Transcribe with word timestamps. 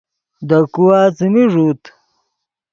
دے 0.47 0.59
کھوا 0.73 0.99
څیمی 1.17 1.43
ݱوت 1.51 1.81